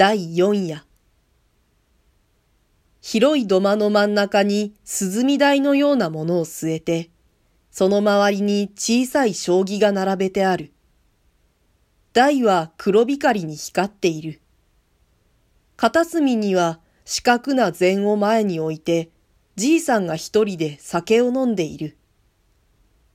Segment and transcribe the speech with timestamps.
[0.00, 0.84] 第四夜。
[3.00, 7.10] 広い土間の真ん中に涼み台のようなものを据えて、
[7.72, 10.70] その周りに小さい将棋が並べてある。
[12.12, 14.40] 台は黒光りに光っている。
[15.76, 19.10] 片隅には四角な禅を前に置いて、
[19.56, 21.96] じいさんが一人で酒を飲んでいる。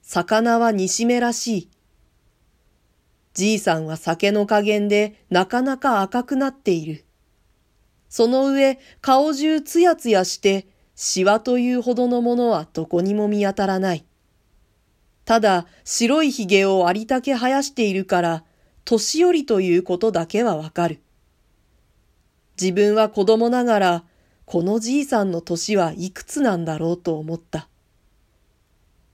[0.00, 1.70] 魚は煮しめらしい。
[3.32, 7.04] じいさんは酒の加減でなかなか赤くなっている。
[8.08, 14.04] その上、顔中つやつやして、シワというほどのものはどこにも見当たらない。
[15.24, 18.44] ただ、白い髭をありたけ生やしているから、
[18.84, 21.00] 年寄りということだけはわかる。
[22.60, 24.04] 自分は子供ながら、
[24.44, 27.68] このじいさんの年はいくつなんだろうと思った。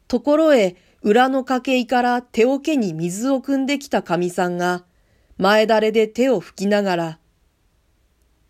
[0.09, 4.85] ところへ、裏の家計から手桶に水を汲んできた神さんが、
[5.39, 7.19] 前だれで手を拭きながら、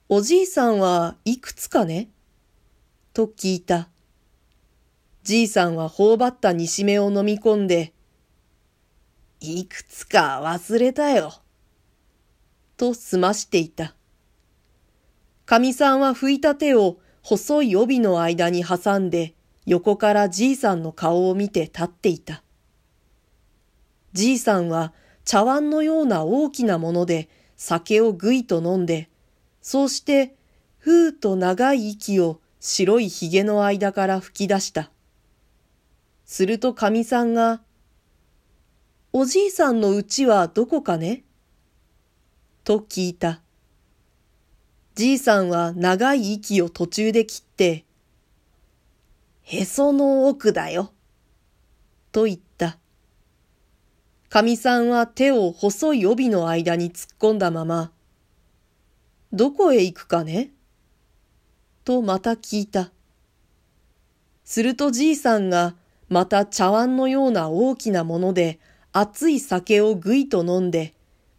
[0.09, 2.09] おじいさんはいくつかね？
[3.13, 3.89] と聞いた。
[5.25, 7.93] じいさんは頬張った煮しめを飲み込んで、
[9.41, 11.35] いくつか忘れたよ。
[12.77, 13.95] と済ましていた。
[15.45, 19.35] かみさんは拭いた手を細い帯の間に挟んで、
[19.67, 22.45] 横からじいさんの顔を見て立っていた。
[24.17, 24.95] じいさんは
[25.27, 29.11] 茶碗のような大きなもので酒をぐいと飲んで、
[29.61, 30.35] そうして、
[30.79, 34.91] ふーと長い息を白いひげの間から吹き出した。
[36.25, 37.61] するとかみさんが、
[39.13, 41.23] おじいさんのうちはどこかね？
[42.65, 43.43] と聞いた。
[44.95, 47.85] じいさんは長い息を途中で切って、
[49.43, 50.91] へその奥だよ。
[52.13, 52.79] と言った。
[54.37, 57.91] かみさんは手を細い帯の間に突っ込んだまま、
[59.33, 60.51] どこへ行くかね？
[61.87, 62.91] とまた聞いた。
[64.45, 65.75] するとじいさんが
[66.11, 68.61] また茶碗のような大きなもので
[68.93, 70.93] 熱い酒をぐいと飲んで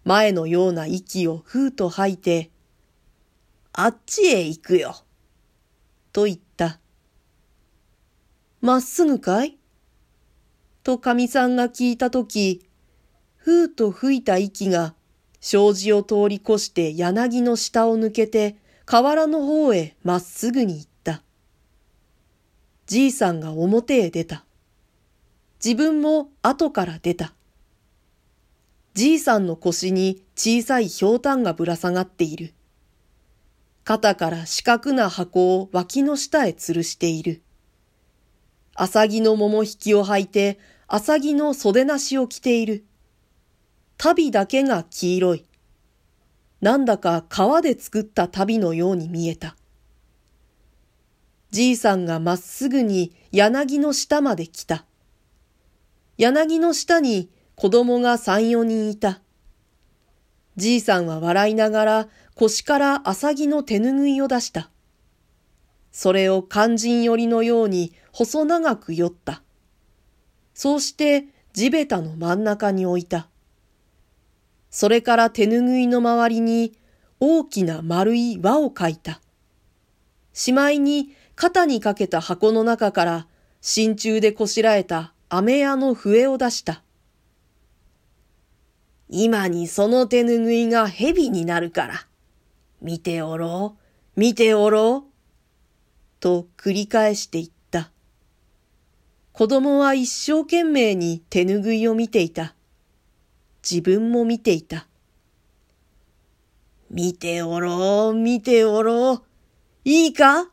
[0.04, 2.50] 前のような息をふうと吐いて、
[3.74, 4.96] あっちへ行くよ。
[6.14, 6.80] と言った。
[8.60, 9.56] まっすぐかい？
[10.84, 12.64] とかみさんが聞いたとき、
[13.48, 14.94] ふうと吹いた息が
[15.40, 21.24] 障子を通り越して柳の下を抜けて河原の方へまっすぐに行った。
[22.88, 24.44] じいさんが表へ出た。
[25.64, 27.34] 自分も後から出た。
[28.96, 32.54] じいさんの腰に小さいひょうたんがぶら下がっている。
[33.86, 37.42] 肩から四角な箱を脇の下へ吊るしている。
[38.76, 40.60] アサギの桃引きを履いて、
[40.90, 42.84] アサギの袖なしを着ている。
[43.98, 45.46] 旅だけが黄色い。
[46.62, 49.56] なんだか川で作った旅のように見えた。
[51.50, 54.86] じいさんがまっすぐに柳の下まで来た。
[56.18, 59.22] 柳の下に子供が三四人いた。
[60.58, 64.70] じいさんは笑いながら腰から浅木の手ぬぐいを出した。
[65.92, 69.42] それを肝心寄りのように細長く酔った。
[70.54, 73.30] そうして地べたの真ん中に置いた。
[74.70, 76.74] それから手ぬぐいの周りに
[77.20, 79.22] 大きな丸い輪を描いた。
[80.34, 83.28] しまいに肩にかけた箱の中から
[83.62, 86.84] 真鍮でこしらえた飴屋の笛を出した。
[89.10, 92.08] 今にその手ぬぐいが蛇になるから、
[92.82, 93.78] 見ておろ
[94.16, 95.12] う、見ておろう、
[96.20, 97.92] と繰り返して言った。
[99.32, 102.57] 子供は一生懸命に手ぬぐいを見ていた。
[103.70, 104.88] 自分も見ていた。
[106.90, 109.24] 見ておろう、見ておろう。
[109.84, 110.50] いいか？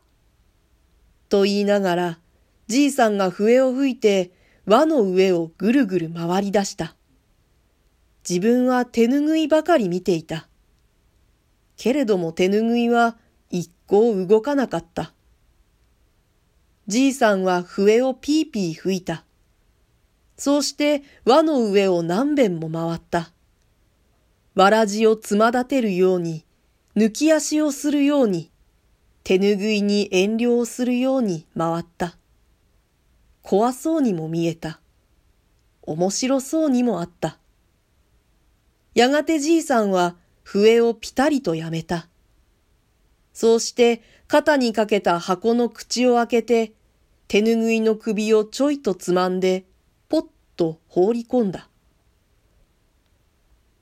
[1.29, 2.19] と言いながら、
[2.67, 4.31] じいさんが笛を吹いて
[4.65, 6.95] 輪の上をぐるぐる回り出した。
[8.27, 10.47] 自分は手ぬぐいばかり見ていた。
[11.77, 13.17] けれども手ぬぐいは
[13.49, 15.13] 一向動かなかった。
[16.87, 19.24] じいさんは笛をピーピー吹いた。
[20.37, 23.31] そうして輪の上を何遍も回った。
[24.55, 26.45] わらじをつま立てるように、
[26.95, 28.51] 抜き足をするように、
[29.23, 32.17] 手ぬぐいに遠慮をするように回った。
[33.41, 34.79] 怖そうにも見えた。
[35.83, 37.37] 面白そうにもあった。
[38.93, 42.07] やがてじいさんは笛をぴたりとやめた。
[43.33, 46.73] そうして肩にかけた箱の口を開けて、
[47.27, 49.65] 手ぬぐいの首をちょいとつまんで
[50.55, 51.69] と放り込んだ。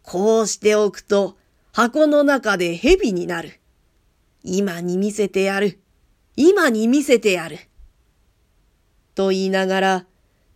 [0.02, 1.38] こうしておくと、
[1.72, 3.60] 箱の中で蛇になる。
[4.44, 5.80] 今に見せてやる。
[6.36, 7.58] 今に見せてやる。
[9.16, 10.06] と言いながら、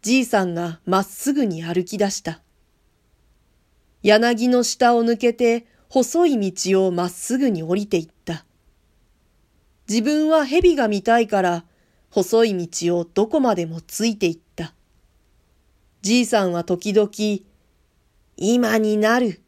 [0.01, 2.41] じいさんがまっすぐに歩き出した。
[4.03, 8.45] 柳の下を抜けて細い道をまっすぐに降りていった。
[9.89, 11.65] 自分は蛇が見たいから
[12.09, 14.46] 細い道をどこまでもついていった。
[16.07, 17.09] じいさんは時々、
[18.37, 19.41] 今になる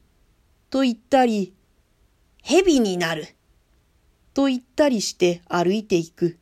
[0.69, 1.53] と言ったり、
[2.43, 3.29] 蛇になる
[4.33, 6.37] と言ったりして歩いていく。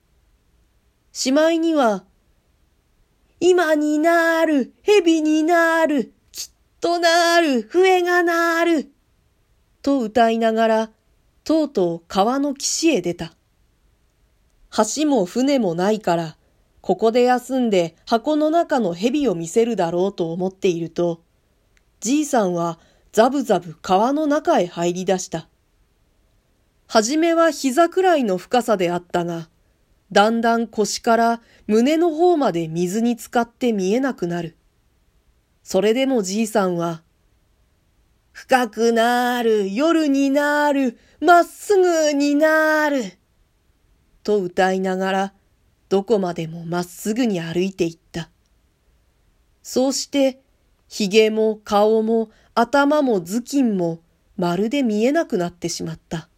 [1.12, 2.04] しまいには、
[3.40, 8.90] 今になる、蛇になる、きっとなる、笛がなる、
[9.84, 10.92] と歌いながら、
[11.44, 13.36] とうとう川の岸へ出た。
[14.96, 16.37] 橋も船もないから、
[16.88, 21.22] ここで休んで箱の中の蛇を見せるだろうと思っていると、
[22.00, 22.80] じいさんは
[23.12, 25.50] ザブザブ川の中へ入り出した。
[26.88, 29.50] はじめは膝くらいの深さであったが、
[30.14, 34.56] だんだん腰から胸の方まで水に浸かって見えなくなる。
[35.64, 37.04] それでもじいさんは、
[38.32, 43.04] 深くなる、夜になる、まっすぐになる。
[44.24, 45.34] と歌いながら、
[45.90, 48.30] どこまでもまっすぐに歩いていった。
[49.64, 50.42] そうして、
[50.88, 54.00] 髭も顔も頭も頭巾も
[54.38, 56.30] まるで見えなくなってしまった。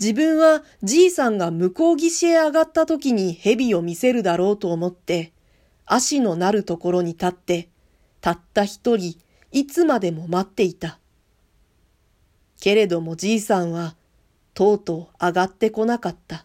[0.00, 5.32] 自分はじいさんが向こう岸へ上がった時に蛇を見せるだろうと思って、
[5.86, 7.68] 足のなるところに立って、
[8.20, 9.18] たった一人、
[9.50, 10.98] いつまでも待っていた。
[12.60, 13.96] けれどもじいさんは、
[14.54, 16.44] とうとう上がってこなかった。